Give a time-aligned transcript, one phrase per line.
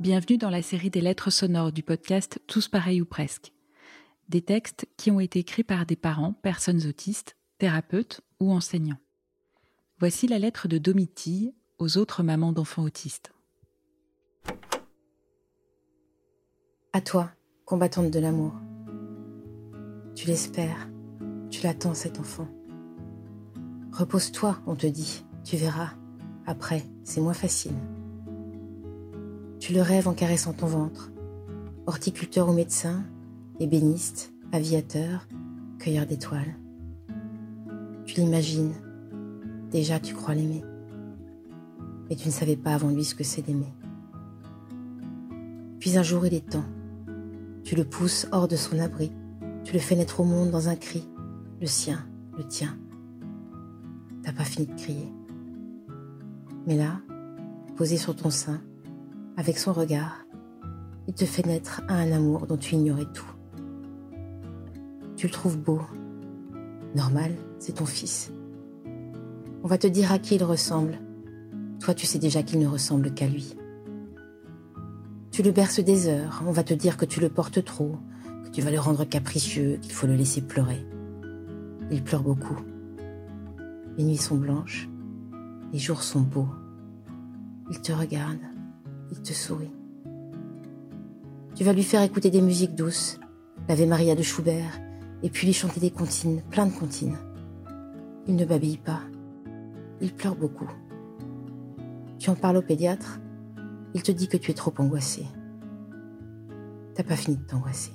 [0.00, 3.52] Bienvenue dans la série des lettres sonores du podcast Tous pareils ou presque.
[4.28, 9.00] Des textes qui ont été écrits par des parents, personnes autistes, thérapeutes ou enseignants.
[9.98, 13.32] Voici la lettre de Domitille aux autres mamans d'enfants autistes.
[16.92, 17.32] À toi,
[17.64, 18.54] combattante de l'amour.
[20.14, 20.88] Tu l'espères,
[21.50, 22.46] tu l'attends cet enfant.
[23.90, 25.90] Repose-toi, on te dit, tu verras.
[26.46, 27.74] Après, c'est moins facile.
[29.60, 31.10] Tu le rêves en caressant ton ventre.
[31.86, 33.02] Horticulteur ou médecin,
[33.58, 35.26] ébéniste, aviateur,
[35.78, 36.54] cueilleur d'étoiles.
[38.06, 38.72] Tu l'imagines.
[39.70, 40.62] Déjà, tu crois l'aimer.
[42.08, 43.72] Mais tu ne savais pas avant lui ce que c'est d'aimer.
[45.80, 46.64] Puis un jour, il est temps.
[47.64, 49.12] Tu le pousses hors de son abri.
[49.64, 51.06] Tu le fais naître au monde dans un cri.
[51.60, 52.78] Le sien, le tien.
[54.22, 55.12] T'as pas fini de crier.
[56.66, 57.00] Mais là,
[57.76, 58.60] posé sur ton sein,
[59.38, 60.26] avec son regard,
[61.06, 63.30] il te fait naître à un amour dont tu ignorais tout.
[65.16, 65.80] Tu le trouves beau.
[66.96, 68.32] Normal, c'est ton fils.
[69.62, 70.98] On va te dire à qui il ressemble.
[71.78, 73.54] Toi, tu sais déjà qu'il ne ressemble qu'à lui.
[75.30, 77.96] Tu le berces des heures, on va te dire que tu le portes trop,
[78.44, 80.84] que tu vas le rendre capricieux, qu'il faut le laisser pleurer.
[81.92, 82.58] Il pleure beaucoup.
[83.96, 84.88] Les nuits sont blanches,
[85.72, 86.48] les jours sont beaux.
[87.70, 88.38] Il te regarde,
[89.10, 89.72] il te sourit.
[91.54, 93.18] Tu vas lui faire écouter des musiques douces,
[93.68, 94.80] l'Ave Maria de Schubert,
[95.22, 97.18] et puis lui chanter des comptines, plein de comptines.
[98.26, 99.00] Il ne babille pas.
[100.00, 100.70] Il pleure beaucoup.
[102.18, 103.20] Tu en parles au pédiatre,
[103.94, 105.26] il te dit que tu es trop angoissé.
[106.94, 107.92] T'as pas fini de t'angoisser.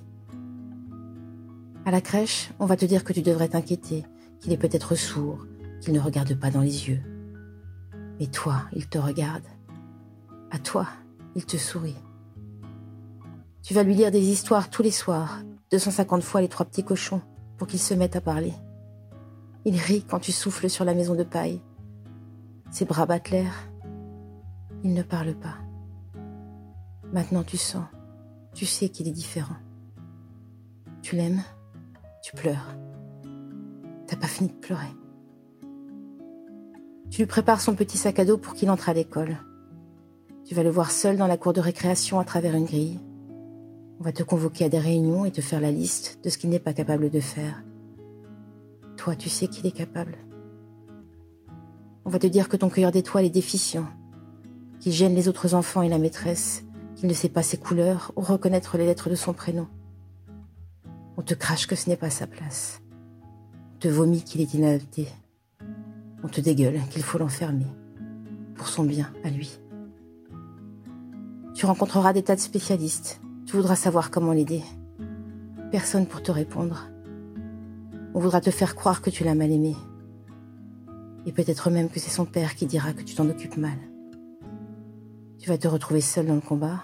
[1.85, 4.05] À la crèche, on va te dire que tu devrais t'inquiéter,
[4.39, 5.45] qu'il est peut-être sourd,
[5.81, 7.01] qu'il ne regarde pas dans les yeux.
[8.19, 9.43] Mais toi, il te regarde.
[10.51, 10.87] À toi,
[11.35, 11.97] il te sourit.
[13.61, 15.39] Tu vas lui lire des histoires tous les soirs,
[15.71, 17.21] 250 fois les trois petits cochons,
[17.57, 18.53] pour qu'il se mette à parler.
[19.65, 21.61] Il rit quand tu souffles sur la maison de paille.
[22.71, 23.53] Ses bras battent l'air.
[24.83, 25.55] Il ne parle pas.
[27.13, 27.85] Maintenant tu sens,
[28.53, 29.55] tu sais qu'il est différent.
[31.01, 31.43] Tu l'aimes,
[32.21, 32.75] tu pleures.
[34.07, 34.93] T'as pas fini de pleurer.
[37.09, 39.37] Tu lui prépares son petit sac à dos pour qu'il entre à l'école.
[40.53, 42.99] Tu vas le voir seul dans la cour de récréation à travers une grille.
[43.99, 46.51] On va te convoquer à des réunions et te faire la liste de ce qu'il
[46.51, 47.63] n'est pas capable de faire.
[48.95, 50.15] Toi, tu sais qu'il est capable.
[52.05, 53.87] On va te dire que ton cueilleur d'étoiles est déficient,
[54.79, 56.63] qu'il gêne les autres enfants et la maîtresse,
[56.97, 59.65] qu'il ne sait pas ses couleurs ou reconnaître les lettres de son prénom.
[61.17, 62.79] On te crache que ce n'est pas sa place.
[63.73, 65.07] On te vomit qu'il est inadapté.
[66.23, 67.65] On te dégueule qu'il faut l'enfermer.
[68.53, 69.57] Pour son bien à lui.
[71.63, 73.21] Tu rencontreras des tas de spécialistes.
[73.45, 74.61] Tu voudras savoir comment l'aider.
[75.71, 76.89] Personne pour te répondre.
[78.13, 79.73] On voudra te faire croire que tu l'as mal aimé.
[81.25, 83.77] Et peut-être même que c'est son père qui dira que tu t'en occupes mal.
[85.39, 86.83] Tu vas te retrouver seul dans le combat.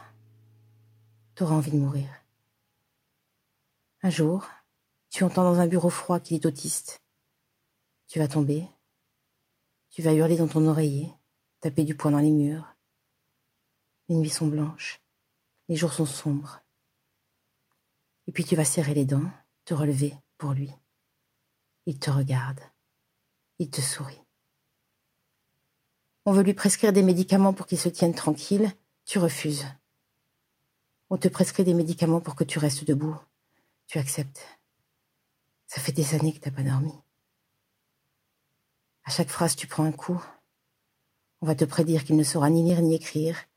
[1.36, 2.08] Tu auras envie de mourir.
[4.02, 4.48] Un jour,
[5.10, 7.02] tu entends dans un bureau froid qu'il est autiste.
[8.08, 8.66] Tu vas tomber.
[9.90, 11.12] Tu vas hurler dans ton oreiller,
[11.60, 12.78] taper du poing dans les murs.
[14.10, 15.02] Les nuits sont blanches,
[15.68, 16.62] les jours sont sombres.
[18.28, 19.30] Et puis tu vas serrer les dents,
[19.66, 20.72] te relever pour lui.
[21.86, 22.60] Il te regarde,
[23.60, 24.22] il te sourit.
[26.26, 28.72] On veut lui prescrire des médicaments pour qu'il se tienne tranquille,
[29.06, 29.66] tu refuses.
[31.12, 33.18] On te prescrit des médicaments pour que tu restes debout,
[33.88, 34.44] tu acceptes.
[35.68, 36.94] Ça fait des années que t'as pas dormi.
[39.04, 40.24] À chaque phrase, tu prends un coup.
[41.42, 43.49] On va te prédire qu'il ne saura ni lire ni écrire,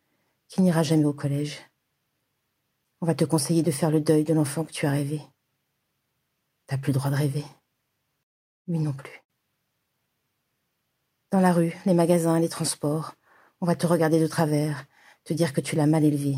[0.52, 1.62] qu'il n'ira jamais au collège.
[3.00, 5.22] On va te conseiller de faire le deuil de l'enfant que tu as rêvé.
[6.66, 7.44] T'as plus le droit de rêver.
[8.68, 9.24] Lui non plus.
[11.30, 13.14] Dans la rue, les magasins, les transports,
[13.62, 14.84] on va te regarder de travers,
[15.24, 16.36] te dire que tu l'as mal élevé.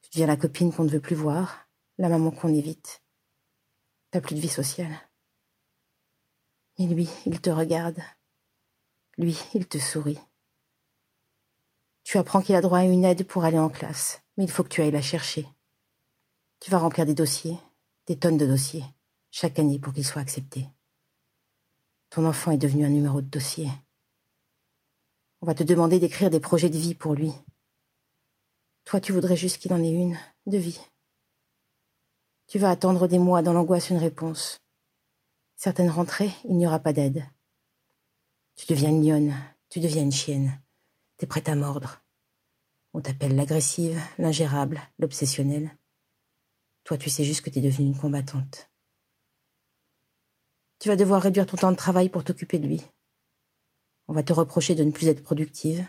[0.00, 1.68] Tu deviens la copine qu'on ne veut plus voir,
[1.98, 3.00] la maman qu'on évite.
[4.10, 4.98] T'as plus de vie sociale.
[6.78, 8.00] Et lui, il te regarde.
[9.18, 10.18] Lui, il te sourit.
[12.12, 14.62] Tu apprends qu'il a droit à une aide pour aller en classe, mais il faut
[14.62, 15.48] que tu ailles la chercher.
[16.60, 17.56] Tu vas remplir des dossiers,
[18.06, 18.84] des tonnes de dossiers,
[19.30, 20.68] chaque année pour qu'il soit accepté.
[22.10, 23.70] Ton enfant est devenu un numéro de dossier.
[25.40, 27.32] On va te demander d'écrire des projets de vie pour lui.
[28.84, 30.82] Toi, tu voudrais juste qu'il en ait une, de vie.
[32.46, 34.60] Tu vas attendre des mois dans l'angoisse une réponse.
[35.56, 37.24] Certaines rentrées, il n'y aura pas d'aide.
[38.56, 39.34] Tu deviens une lionne,
[39.70, 40.60] tu deviens une chienne.
[41.16, 42.01] T'es prête à mordre.
[42.94, 45.76] On t'appelle l'agressive, l'ingérable, l'obsessionnelle.
[46.84, 48.70] Toi, tu sais juste que tu es devenue une combattante.
[50.78, 52.82] Tu vas devoir réduire ton temps de travail pour t'occuper de lui.
[54.08, 55.86] On va te reprocher de ne plus être productive.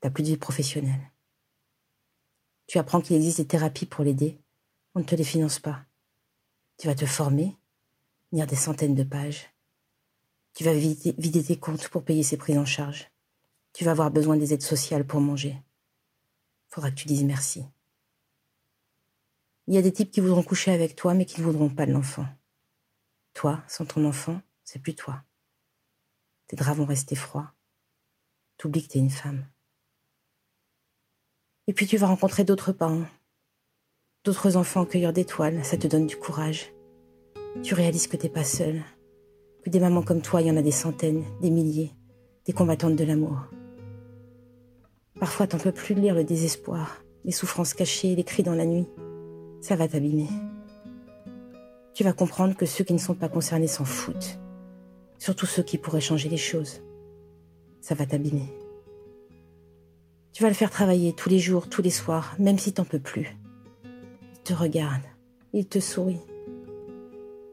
[0.00, 1.10] T'as plus de vie professionnelle.
[2.66, 4.38] Tu apprends qu'il existe des thérapies pour l'aider.
[4.94, 5.84] On ne te les finance pas.
[6.76, 7.56] Tu vas te former,
[8.30, 9.50] lire des centaines de pages.
[10.54, 13.10] Tu vas vider, tes comptes pour payer ses prises en charge.
[13.72, 15.56] Tu vas avoir besoin des aides sociales pour manger.
[16.74, 17.64] Faudra que tu dises merci.
[19.68, 21.86] Il y a des types qui voudront coucher avec toi, mais qui ne voudront pas
[21.86, 22.26] de l'enfant.
[23.32, 25.22] Toi, sans ton enfant, c'est plus toi.
[26.48, 27.52] Tes draps vont rester froids.
[28.56, 29.46] T'oublies que t'es une femme.
[31.68, 33.06] Et puis tu vas rencontrer d'autres parents,
[34.24, 36.72] d'autres enfants cueilleurs d'étoiles, ça te donne du courage.
[37.62, 38.82] Tu réalises que t'es pas seule,
[39.62, 41.92] que des mamans comme toi, il y en a des centaines, des milliers,
[42.46, 43.46] des combattantes de l'amour.
[45.24, 48.86] Parfois, t'en peux plus lire le désespoir, les souffrances cachées, les cris dans la nuit.
[49.62, 50.28] Ça va t'abîmer.
[51.94, 54.38] Tu vas comprendre que ceux qui ne sont pas concernés s'en foutent.
[55.16, 56.82] Surtout ceux qui pourraient changer les choses.
[57.80, 58.52] Ça va t'abîmer.
[60.34, 63.00] Tu vas le faire travailler tous les jours, tous les soirs, même si t'en peux
[63.00, 63.34] plus.
[64.34, 65.04] Il te regarde,
[65.54, 66.20] il te sourit.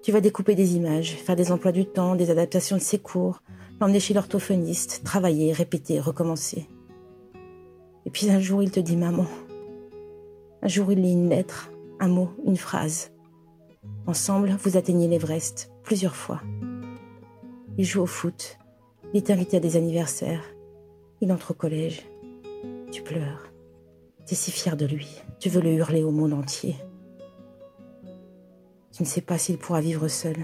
[0.04, 3.42] Tu vas découper des images, faire des emplois du temps, des adaptations de ses cours,
[3.80, 6.68] l'emmener chez l'orthophoniste, travailler, répéter, recommencer.
[8.06, 9.26] Et puis un jour, il te dit maman.
[10.62, 13.12] Un jour, il lit une lettre, un mot, une phrase.
[14.08, 16.42] Ensemble, vous atteignez l'Everest plusieurs fois.
[17.78, 18.58] Il joue au foot.
[19.14, 20.44] Il est invité à des anniversaires.
[21.22, 22.08] Il entre au collège.
[22.92, 23.52] Tu pleures.
[24.26, 25.22] Tu es si fier de lui.
[25.40, 26.76] Tu veux le hurler au monde entier.
[28.92, 30.36] Tu ne sais pas s'il pourra vivre seul.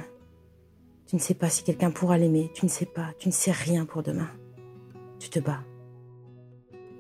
[1.06, 2.52] Tu ne sais pas si quelqu'un pourra l'aimer.
[2.54, 3.14] Tu ne sais pas.
[3.20, 4.30] Tu ne sais rien pour demain.
[5.20, 5.62] Tu te bats.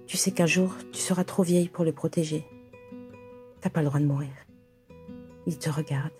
[0.07, 2.45] Tu sais qu'un jour, tu seras trop vieille pour le protéger.
[3.59, 4.31] T'as pas le droit de mourir.
[5.45, 6.13] Il te regarde,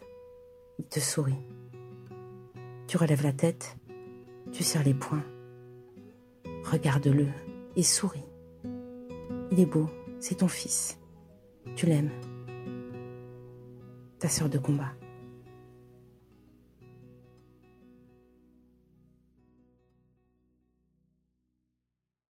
[0.77, 1.41] il te sourit.
[2.87, 3.77] Tu relèves la tête,
[4.51, 5.23] tu serres les poings.
[6.65, 7.27] Regarde-le
[7.77, 8.27] et souris.
[9.51, 9.89] Il est beau,
[10.19, 10.99] c'est ton fils.
[11.77, 12.11] Tu l'aimes.
[14.19, 14.91] Ta sœur de combat.